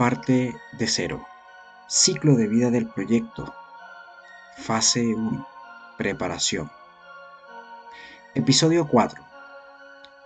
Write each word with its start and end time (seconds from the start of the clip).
Parte 0.00 0.56
de 0.78 0.86
cero. 0.86 1.26
Ciclo 1.86 2.34
de 2.34 2.48
vida 2.48 2.70
del 2.70 2.86
proyecto. 2.86 3.52
Fase 4.56 5.14
1. 5.14 5.46
Preparación. 5.98 6.70
Episodio 8.34 8.88
4. 8.88 9.22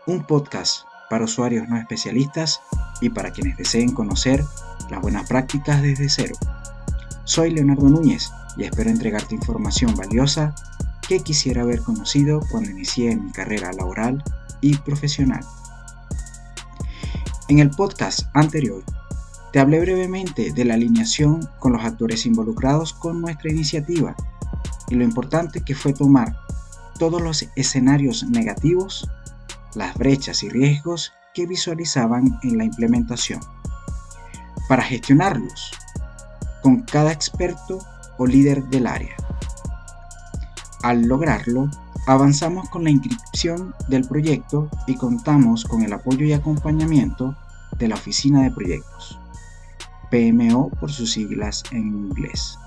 Un 0.07 0.25
podcast 0.29 0.83
para 1.11 1.25
usuarios 1.25 1.69
no 1.69 1.77
especialistas 1.77 2.61
y 3.01 3.11
para 3.11 3.33
quienes 3.33 3.57
deseen 3.57 3.93
conocer 3.93 4.45
las 4.91 5.01
buenas 5.01 5.29
prácticas 5.29 5.83
desde 5.83 6.09
cero. 6.09 6.37
Soy 7.25 7.51
Leonardo 7.51 7.89
Núñez 7.89 8.31
y 8.57 8.63
espero 8.63 8.91
entregarte 8.91 9.35
información 9.35 9.97
valiosa 9.97 10.55
que 11.09 11.19
quisiera 11.19 11.63
haber 11.63 11.81
conocido 11.81 12.39
cuando 12.49 12.71
inicié 12.71 13.17
mi 13.17 13.33
carrera 13.33 13.73
laboral 13.73 14.23
y 14.61 14.77
profesional. 14.77 15.45
En 17.49 17.59
el 17.59 17.71
podcast 17.71 18.21
anterior 18.35 18.85
te 19.55 19.61
hablé 19.61 19.79
brevemente 19.79 20.53
de 20.53 20.65
la 20.65 20.75
alineación 20.75 21.49
con 21.61 21.75
los 21.75 21.85
actores 21.85 22.27
involucrados 22.27 22.93
con 22.93 23.21
nuestra 23.21 23.53
iniciativa 23.53 24.17
y 24.89 24.97
lo 24.97 25.05
importante 25.05 25.61
que 25.61 25.77
fue 25.77 25.93
tomar 25.93 26.37
todos 26.99 27.23
los 27.23 27.47
escenarios 27.55 28.25
negativos, 28.25 29.09
las 29.77 29.95
brechas 29.95 30.43
y 30.43 30.49
riesgos 30.49 31.13
que 31.35 31.47
visualizaban 31.47 32.41
en 32.43 32.59
la 32.59 32.65
implementación, 32.65 33.39
para 34.69 34.83
gestionarlos 34.83 35.71
con 36.61 36.81
cada 36.81 37.13
experto 37.13 37.79
o 38.19 38.27
líder 38.27 38.65
del 38.65 38.89
área. 38.89 39.15
Al 40.83 41.03
lograrlo, 41.03 41.71
avanzamos 42.09 42.69
con 42.71 42.83
la 42.83 42.91
inscripción 42.91 43.73
del 43.87 44.09
proyecto 44.09 44.69
y 44.89 44.97
contamos 44.97 45.63
con 45.63 45.83
el 45.83 45.93
apoyo 45.93 46.27
y 46.27 46.33
acompañamiento 46.33 47.37
de 47.79 47.87
la 47.87 47.95
Oficina 47.95 48.43
de 48.43 48.51
Proyectos. 48.51 49.21
PMO 50.11 50.71
por 50.81 50.91
sus 50.93 51.13
siglas 51.13 51.63
en 51.71 51.89
inglés. 51.89 52.59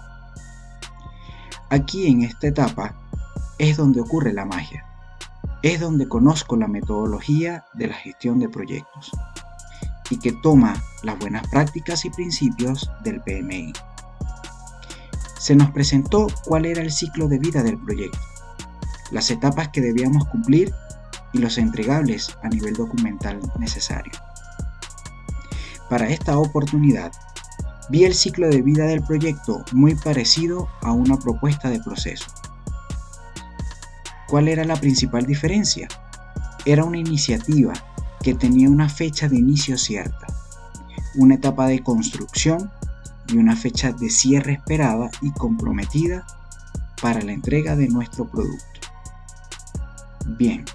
Aquí 1.70 2.08
en 2.08 2.22
esta 2.23 2.48
etapa 2.48 2.95
es 3.58 3.78
donde 3.78 4.02
ocurre 4.02 4.34
la 4.34 4.45
magia. 4.45 4.86
Es 5.64 5.80
donde 5.80 6.08
conozco 6.08 6.56
la 6.56 6.67
metodología 6.67 7.66
de 7.73 7.88
la 7.88 7.95
gestión 7.95 8.39
de 8.39 8.48
proyectos 8.48 9.11
y 10.09 10.17
que 10.17 10.31
toma 10.44 10.81
las 11.03 11.17
buenas 11.20 11.48
prácticas 11.50 12.06
y 12.06 12.09
principios 12.09 12.89
del 13.03 13.22
PMI. 13.22 13.73
Se 15.39 15.56
nos 15.56 15.72
presentó 15.72 16.28
cuál 16.45 16.66
era 16.66 16.81
el 16.81 16.92
ciclo 16.92 17.28
de 17.28 17.39
vida 17.39 17.64
del 17.64 17.78
proyecto, 17.78 18.20
las 19.11 19.30
etapas 19.31 19.70
que 19.70 19.81
debíamos 19.81 20.26
cumplir 20.26 20.73
y 21.33 21.39
los 21.39 21.58
entregables 21.58 22.38
a 22.44 22.50
nivel 22.50 22.73
documental 22.73 23.39
necesario. 23.59 24.14
Para 25.89 26.09
esta 26.09 26.38
oportunidad 26.38 27.11
Vi 27.89 28.03
el 28.03 28.13
ciclo 28.13 28.49
de 28.49 28.61
vida 28.61 28.85
del 28.85 29.02
proyecto 29.02 29.63
muy 29.71 29.95
parecido 29.95 30.67
a 30.81 30.91
una 30.91 31.17
propuesta 31.17 31.69
de 31.69 31.80
proceso. 31.80 32.25
¿Cuál 34.27 34.49
era 34.49 34.66
la 34.66 34.75
principal 34.75 35.25
diferencia? 35.25 35.88
Era 36.65 36.83
una 36.83 36.97
iniciativa 36.97 37.71
que 38.21 38.33
tenía 38.33 38.69
una 38.69 38.89
fecha 38.89 39.30
de 39.30 39.38
inicio 39.38 39.77
cierta, 39.77 40.27
una 41.15 41.35
etapa 41.35 41.67
de 41.67 41.81
construcción 41.81 42.69
y 43.30 43.38
una 43.38 43.55
fecha 43.55 43.93
de 43.93 44.09
cierre 44.09 44.53
esperada 44.53 45.09
y 45.21 45.31
comprometida 45.31 46.25
para 47.02 47.21
la 47.21 47.31
entrega 47.31 47.77
de 47.77 47.88
nuestro 47.88 48.30
producto. 48.30 48.65
Bien, 50.38 50.65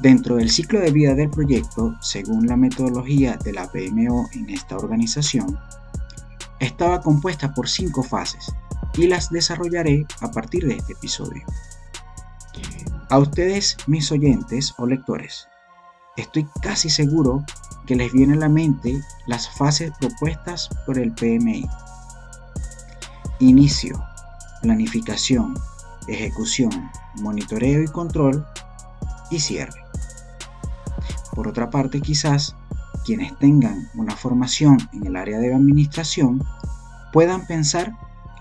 dentro 0.00 0.36
del 0.36 0.50
ciclo 0.50 0.78
de 0.78 0.92
vida 0.92 1.14
del 1.14 1.30
proyecto, 1.30 1.96
según 2.00 2.46
la 2.46 2.56
metodología 2.56 3.36
de 3.38 3.52
la 3.52 3.68
PMO 3.72 4.28
en 4.34 4.50
esta 4.50 4.76
organización, 4.76 5.58
estaba 6.62 7.00
compuesta 7.00 7.52
por 7.54 7.68
cinco 7.68 8.02
fases 8.02 8.54
y 8.94 9.08
las 9.08 9.30
desarrollaré 9.30 10.06
a 10.20 10.30
partir 10.30 10.66
de 10.66 10.76
este 10.76 10.92
episodio. 10.92 11.44
A 13.10 13.18
ustedes, 13.18 13.76
mis 13.86 14.10
oyentes 14.12 14.72
o 14.78 14.86
lectores, 14.86 15.48
estoy 16.16 16.46
casi 16.62 16.88
seguro 16.88 17.44
que 17.86 17.96
les 17.96 18.12
viene 18.12 18.34
a 18.34 18.38
la 18.38 18.48
mente 18.48 19.02
las 19.26 19.50
fases 19.50 19.92
propuestas 19.98 20.68
por 20.86 20.98
el 20.98 21.12
PMI. 21.12 21.68
Inicio, 23.40 24.02
planificación, 24.62 25.54
ejecución, 26.06 26.90
monitoreo 27.16 27.82
y 27.82 27.88
control 27.88 28.46
y 29.30 29.40
cierre. 29.40 29.82
Por 31.34 31.48
otra 31.48 31.70
parte, 31.70 32.00
quizás 32.00 32.54
quienes 33.04 33.36
tengan 33.38 33.88
una 33.94 34.16
formación 34.16 34.78
en 34.92 35.06
el 35.06 35.16
área 35.16 35.38
de 35.38 35.54
administración 35.54 36.42
puedan 37.12 37.46
pensar 37.46 37.92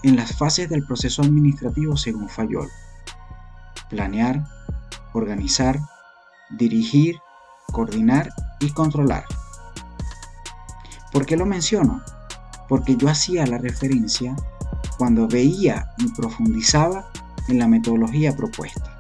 en 0.04 0.16
las 0.16 0.36
fases 0.36 0.70
del 0.70 0.86
proceso 0.86 1.22
administrativo 1.22 1.98
según 1.98 2.30
Fayol. 2.30 2.70
Planear, 3.90 4.44
organizar, 5.14 5.80
dirigir, 6.52 7.20
coordinar 7.72 8.32
y 8.60 8.72
controlar. 8.72 9.26
¿Por 11.12 11.26
qué 11.26 11.36
lo 11.36 11.46
menciono? 11.46 12.02
Porque 12.70 12.96
yo 12.96 13.10
hacía 13.10 13.46
la 13.46 13.58
referencia 13.58 14.36
cuando 14.98 15.28
veía 15.28 15.92
y 15.98 16.08
profundizaba 16.10 17.10
en 17.48 17.60
la 17.60 17.68
metodología 17.68 18.36
propuesta. 18.36 18.98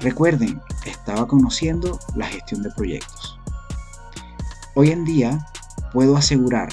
Recuerden, 0.00 0.60
estaba 0.84 1.26
conociendo 1.26 1.98
la 2.14 2.26
gestión 2.26 2.62
de 2.62 2.70
proyectos. 2.70 3.38
Hoy 4.76 4.90
en 4.90 5.04
día 5.04 5.46
puedo 5.92 6.16
asegurar 6.16 6.68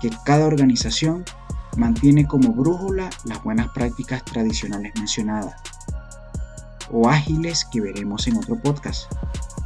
que 0.00 0.10
cada 0.24 0.46
organización 0.46 1.24
mantiene 1.76 2.26
como 2.26 2.52
brújula 2.52 3.08
las 3.24 3.40
buenas 3.44 3.68
prácticas 3.68 4.24
tradicionales 4.24 4.92
mencionadas 4.96 5.54
o 6.90 7.08
ágiles 7.08 7.64
que 7.64 7.80
veremos 7.80 8.26
en 8.26 8.38
otro 8.38 8.60
podcast. 8.60 9.12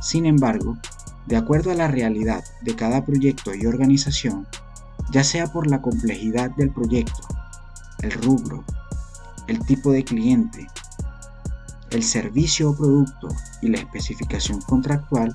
Sin 0.03 0.27
embargo, 0.27 0.77
de 1.25 1.39
acuerdo 1.39 1.71
a 1.71 1.75
la 1.75 1.89
realidad 1.89 2.45
de 2.61 2.77
cada 2.77 3.07
proyecto 3.07 3.55
y 3.55 3.65
organización, 3.65 4.47
ya 5.11 5.25
sea 5.25 5.47
por 5.47 5.67
la 5.67 5.81
complejidad 5.81 6.51
del 6.57 6.71
proyecto, 6.75 7.27
el 8.03 8.11
rubro, 8.11 8.63
el 9.47 9.59
tipo 9.65 9.91
de 9.91 10.05
cliente, 10.05 10.67
el 11.93 12.03
servicio 12.03 12.73
o 12.73 12.77
producto 12.77 13.29
y 13.63 13.69
la 13.69 13.79
especificación 13.79 14.61
contractual, 14.61 15.35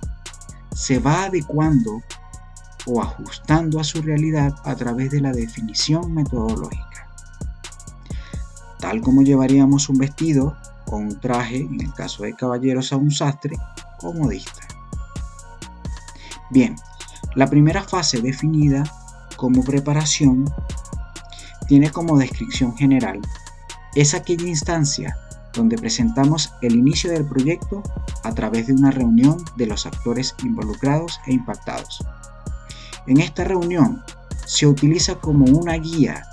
se 0.75 0.99
va 0.99 1.23
adecuando 1.23 2.03
o 2.85 3.01
ajustando 3.01 3.79
a 3.79 3.83
su 3.83 4.01
realidad 4.01 4.55
a 4.63 4.75
través 4.75 5.11
de 5.11 5.21
la 5.21 5.31
definición 5.31 6.13
metodológica. 6.13 7.07
Tal 8.79 9.01
como 9.01 9.21
llevaríamos 9.21 9.89
un 9.89 9.97
vestido 9.97 10.55
o 10.87 10.97
un 10.97 11.19
traje, 11.19 11.57
en 11.57 11.81
el 11.81 11.93
caso 11.93 12.23
de 12.23 12.35
caballeros 12.35 12.93
a 12.93 12.97
un 12.97 13.11
sastre 13.11 13.55
o 14.01 14.13
modista. 14.13 14.67
Bien, 16.51 16.75
la 17.33 17.47
primera 17.47 17.83
fase 17.83 18.21
definida 18.21 18.83
como 19.35 19.63
preparación 19.63 20.45
tiene 21.67 21.89
como 21.89 22.17
descripción 22.17 22.77
general 22.77 23.21
es 23.95 24.13
aquella 24.13 24.47
instancia 24.47 25.17
donde 25.53 25.77
presentamos 25.77 26.53
el 26.61 26.75
inicio 26.75 27.09
del 27.09 27.25
proyecto 27.25 27.81
a 28.23 28.33
través 28.33 28.67
de 28.67 28.73
una 28.73 28.91
reunión 28.91 29.43
de 29.55 29.67
los 29.67 29.85
actores 29.85 30.35
involucrados 30.43 31.19
e 31.25 31.33
impactados 31.33 32.05
en 33.07 33.19
esta 33.19 33.43
reunión 33.43 34.03
se 34.45 34.67
utiliza 34.67 35.15
como 35.15 35.45
una 35.45 35.73
guía, 35.73 36.25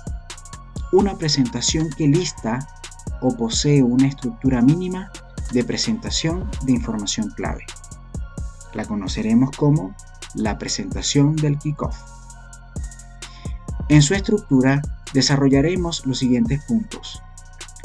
una 0.91 1.15
presentación 1.15 1.89
que 1.89 2.07
lista 2.07 2.67
o 3.21 3.35
posee 3.35 3.83
una 3.83 4.07
estructura 4.07 4.61
mínima 4.61 5.11
de 5.51 5.63
presentación 5.63 6.49
de 6.63 6.73
información 6.73 7.29
clave. 7.29 7.65
La 8.73 8.85
conoceremos 8.85 9.55
como 9.55 9.95
la 10.35 10.57
presentación 10.57 11.35
del 11.35 11.57
kickoff. 11.57 11.97
En 13.89 14.01
su 14.01 14.13
estructura 14.13 14.81
desarrollaremos 15.13 16.05
los 16.05 16.17
siguientes 16.19 16.63
puntos. 16.65 17.21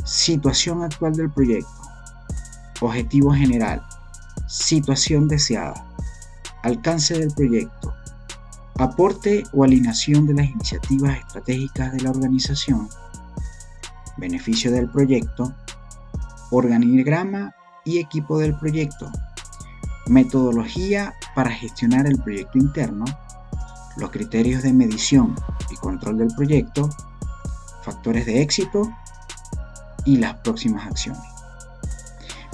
Situación 0.05 0.82
actual 0.82 1.14
del 1.14 1.31
proyecto. 1.31 1.69
Objetivo 2.81 3.35
general. 3.35 3.85
Situación 4.46 5.29
deseada. 5.29 5.85
Alcance 6.62 7.19
del 7.19 7.32
proyecto 7.32 7.98
aporte 8.78 9.44
o 9.52 9.64
alineación 9.64 10.26
de 10.26 10.34
las 10.34 10.48
iniciativas 10.48 11.19
estratégicas 11.19 11.92
de 11.92 12.00
la 12.00 12.10
organización, 12.10 12.88
beneficio 14.16 14.70
del 14.70 14.88
proyecto, 14.88 15.52
organigrama 16.50 17.54
y 17.84 17.98
equipo 17.98 18.38
del 18.38 18.56
proyecto, 18.56 19.10
metodología 20.06 21.12
para 21.34 21.50
gestionar 21.50 22.06
el 22.06 22.19
proyecto 22.20 22.58
interno, 22.58 23.04
los 23.96 24.10
criterios 24.10 24.62
de 24.62 24.72
medición 24.72 25.34
y 25.70 25.76
control 25.76 26.19
del 26.19 26.34
proyecto, 26.34 26.88
factores 27.82 28.26
de 28.26 28.42
éxito 28.42 28.88
y 30.04 30.19
las 30.19 30.34
próximas 30.36 30.86
acciones. 30.86 31.22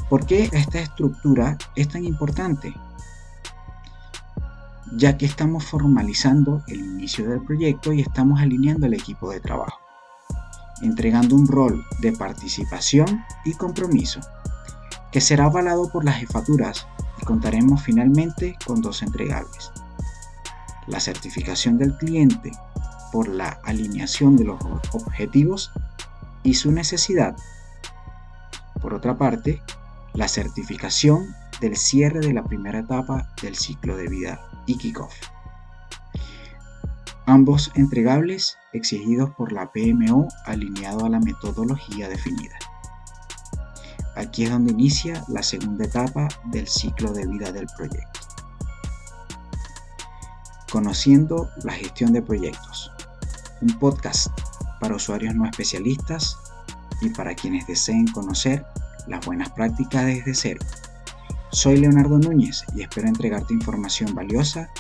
¿Por 0.08 0.24
qué 0.24 0.48
esta 0.52 0.80
estructura 0.80 1.58
es 1.76 1.88
tan 1.88 2.04
importante? 2.04 2.74
Ya 4.96 5.16
que 5.16 5.26
estamos 5.26 5.64
formalizando 5.64 6.62
el 6.68 6.80
inicio 6.80 7.28
del 7.28 7.42
proyecto 7.42 7.92
y 7.92 8.00
estamos 8.00 8.40
alineando 8.40 8.86
el 8.86 8.94
equipo 8.94 9.30
de 9.30 9.40
trabajo, 9.40 9.80
entregando 10.82 11.34
un 11.34 11.48
rol 11.48 11.84
de 12.00 12.12
participación 12.12 13.24
y 13.44 13.54
compromiso, 13.54 14.20
que 15.10 15.20
será 15.20 15.46
avalado 15.46 15.90
por 15.90 16.04
las 16.04 16.16
jefaturas 16.16 16.86
y 17.20 17.24
contaremos 17.24 17.82
finalmente 17.82 18.56
con 18.66 18.82
dos 18.82 19.02
entregables. 19.02 19.72
La 20.86 21.00
certificación 21.00 21.78
del 21.78 21.96
cliente 21.96 22.52
por 23.10 23.28
la 23.28 23.60
alineación 23.64 24.36
de 24.36 24.44
los 24.44 24.60
objetivos 24.92 25.72
y 26.42 26.54
su 26.54 26.70
necesidad. 26.70 27.36
Por 28.80 28.94
otra 28.94 29.16
parte, 29.16 29.62
la 30.12 30.28
certificación 30.28 31.34
del 31.60 31.76
cierre 31.76 32.20
de 32.20 32.34
la 32.34 32.44
primera 32.44 32.80
etapa 32.80 33.28
del 33.40 33.56
ciclo 33.56 33.96
de 33.96 34.08
vida 34.08 34.40
y 34.66 34.76
kickoff. 34.76 35.14
Ambos 37.26 37.72
entregables 37.74 38.58
exigidos 38.74 39.30
por 39.30 39.52
la 39.52 39.72
PMO 39.72 40.28
alineado 40.44 41.06
a 41.06 41.08
la 41.08 41.20
metodología 41.20 42.08
definida. 42.08 42.56
Aquí 44.16 44.44
es 44.44 44.50
donde 44.50 44.72
inicia 44.72 45.24
la 45.28 45.42
segunda 45.42 45.86
etapa 45.86 46.28
del 46.44 46.68
ciclo 46.68 47.12
de 47.12 47.26
vida 47.26 47.50
del 47.50 47.66
proyecto. 47.76 48.20
Conociendo 50.70 51.50
la 51.62 51.72
gestión 51.72 52.12
de 52.12 52.22
proyectos. 52.22 52.92
Un 53.62 53.78
podcast 53.78 54.28
para 54.80 54.96
usuarios 54.96 55.34
no 55.34 55.46
especialistas 55.46 56.36
y 57.00 57.08
para 57.08 57.34
quienes 57.34 57.66
deseen 57.66 58.06
conocer 58.08 58.66
las 59.06 59.24
buenas 59.24 59.50
prácticas 59.50 60.04
desde 60.04 60.34
cero. 60.34 60.60
Soy 61.54 61.76
Leonardo 61.76 62.18
Núñez 62.18 62.64
y 62.74 62.82
espero 62.82 63.06
entregarte 63.06 63.54
información 63.54 64.12
valiosa 64.12 64.70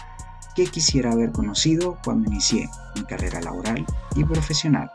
que 0.56 0.66
quisiera 0.66 1.12
haber 1.12 1.30
conocido 1.30 1.98
cuando 2.04 2.28
inicié 2.28 2.68
mi 2.96 3.04
carrera 3.04 3.40
laboral 3.40 3.86
y 4.16 4.24
profesional. 4.24 4.90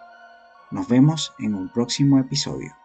Nos 0.72 0.90
vemos 0.90 1.32
en 1.40 1.56
un 1.56 1.70
próximo 1.72 2.20
episodio. 2.20 2.76